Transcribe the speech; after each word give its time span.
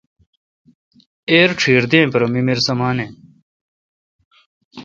ایر 1.31 1.49
چھیر 1.59 1.83
دین 1.91 2.05
پر 2.13 2.21
ممیر 2.31 2.59
سمانہ 2.67 3.05